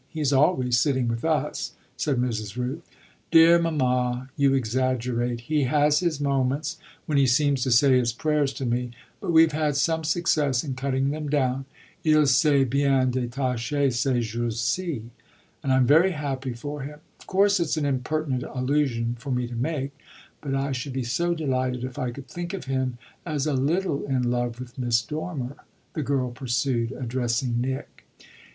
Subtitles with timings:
[0.09, 2.57] He's always sitting with us," said Mrs.
[2.57, 2.89] Rooth.
[3.29, 5.41] "Dear mamma, you exaggerate.
[5.41, 9.51] He has his moments when he seems to say his prayers to me; but we've
[9.51, 11.65] had some success in cutting them down.
[12.03, 15.11] Il s'est bien détaché ces jours ci,
[15.61, 16.99] and I'm very happy for him.
[17.19, 19.91] Of course it's an impertinent allusion for me to make;
[20.41, 24.03] but I should be so delighted if I could think of him as a little
[24.07, 25.57] in love with Miss Dormer,"
[25.93, 28.07] the girl pursued, addressing Nick.